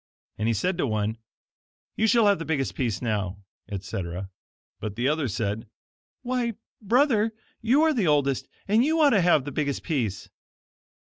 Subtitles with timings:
[0.39, 1.19] And he said to one:
[1.95, 3.37] "You shall have the biggest piece now,"
[3.69, 4.31] etc.
[4.79, 5.67] But the other said:
[6.23, 10.27] "Why, brother, you are the oldest, and you ought to have the biggest piece."